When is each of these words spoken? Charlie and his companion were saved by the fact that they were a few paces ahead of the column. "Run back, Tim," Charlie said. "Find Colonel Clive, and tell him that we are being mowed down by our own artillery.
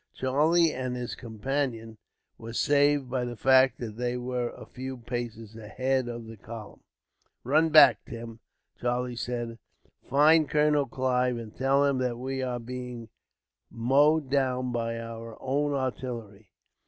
Charlie 0.15 0.73
and 0.73 0.95
his 0.95 1.13
companion 1.13 1.99
were 2.39 2.53
saved 2.53 3.07
by 3.07 3.23
the 3.23 3.35
fact 3.35 3.77
that 3.77 3.97
they 3.97 4.17
were 4.17 4.49
a 4.49 4.65
few 4.65 4.97
paces 4.97 5.55
ahead 5.55 6.07
of 6.07 6.25
the 6.25 6.37
column. 6.37 6.81
"Run 7.43 7.69
back, 7.69 8.03
Tim," 8.05 8.39
Charlie 8.79 9.15
said. 9.15 9.59
"Find 10.09 10.49
Colonel 10.49 10.87
Clive, 10.87 11.37
and 11.37 11.55
tell 11.55 11.85
him 11.85 11.99
that 11.99 12.17
we 12.17 12.41
are 12.41 12.57
being 12.57 13.09
mowed 13.69 14.31
down 14.31 14.71
by 14.71 14.97
our 14.99 15.37
own 15.39 15.75
artillery. 15.75 16.49